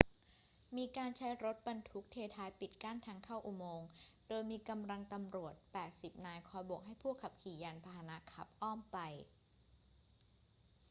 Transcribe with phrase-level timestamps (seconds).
[0.77, 3.87] มีการใช้รถบรรทุกเทท้ายปิดกั้นทางเข้าอุโมงค์
[4.27, 5.53] โดยมีกำลังตำรวจ
[5.89, 8.97] 80 นายคอยโบกให้ผู้ขับขี่ยานพาหนะขับอ้อมไป